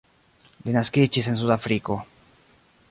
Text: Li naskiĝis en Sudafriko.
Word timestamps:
Li 0.69 0.73
naskiĝis 0.77 1.31
en 1.33 1.39
Sudafriko. 1.43 2.01